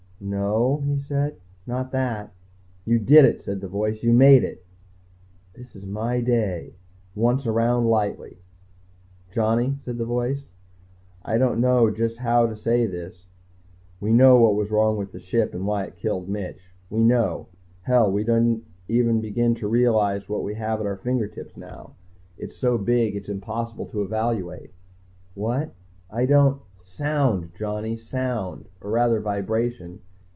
"No," 0.23 0.81
he 0.85 0.99
said. 0.99 1.37
"Not 1.65 1.91
that." 1.93 2.29
"You 2.85 2.99
did 2.99 3.25
it," 3.25 3.41
said 3.41 3.59
the 3.59 3.67
voice. 3.67 4.03
"You 4.03 4.13
made 4.13 4.43
it." 4.43 4.63
This 5.55 5.75
is 5.75 5.83
my 5.87 6.21
day. 6.21 6.75
Once 7.15 7.47
around 7.47 7.87
lightly. 7.87 8.37
"Johnny," 9.31 9.79
said 9.81 9.97
the 9.97 10.05
voice. 10.05 10.47
"I 11.25 11.39
don't 11.39 11.59
know 11.59 11.89
just 11.89 12.17
how 12.19 12.45
to 12.45 12.55
say 12.55 12.85
this. 12.85 13.25
We 13.99 14.13
know 14.13 14.39
what 14.39 14.53
was 14.53 14.69
wrong 14.69 14.95
with 14.95 15.19
Ship 15.19 15.49
I, 15.51 15.57
and 15.57 15.65
why 15.65 15.85
it 15.85 15.95
killed 15.95 16.29
Mitch. 16.29 16.71
We 16.91 17.03
know 17.03 17.47
hell, 17.81 18.11
we 18.11 18.23
don't 18.23 18.63
even 18.87 19.21
begin 19.21 19.55
to 19.55 19.67
realize 19.67 20.29
what 20.29 20.43
we 20.43 20.53
have 20.53 20.79
at 20.81 20.85
our 20.85 20.97
fingertips 20.97 21.57
now. 21.57 21.95
It's 22.37 22.55
so 22.55 22.77
big 22.77 23.15
it's 23.15 23.27
impossible 23.27 23.87
to 23.87 24.03
evaluate." 24.03 24.69
"What? 25.33 25.71
I 26.11 26.27
don't" 26.27 26.61
"Sound, 26.83 27.53
Johnny, 27.57 27.97
sound. 27.97 28.69
Or 28.81 28.91
rather, 28.91 29.19
vibration. 29.19 30.01